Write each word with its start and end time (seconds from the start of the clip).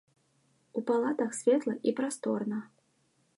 У 0.79 0.81
палатах 0.87 1.35
светла 1.41 1.75
і 1.91 1.95
прасторна. 2.01 2.59